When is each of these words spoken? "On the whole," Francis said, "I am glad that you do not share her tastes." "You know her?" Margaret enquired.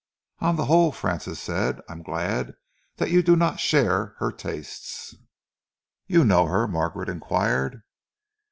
"On 0.39 0.55
the 0.55 0.65
whole," 0.65 0.91
Francis 0.91 1.39
said, 1.39 1.79
"I 1.87 1.91
am 1.91 2.01
glad 2.01 2.55
that 2.95 3.11
you 3.11 3.21
do 3.21 3.35
not 3.35 3.59
share 3.59 4.15
her 4.17 4.31
tastes." 4.31 5.13
"You 6.07 6.25
know 6.25 6.47
her?" 6.47 6.67
Margaret 6.67 7.07
enquired. 7.07 7.83